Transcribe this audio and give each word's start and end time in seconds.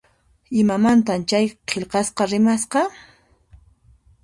Imamantan 0.61 1.21
chay 1.29 1.45
qillqasqa 1.69 2.23
rimasqa? 2.31 2.81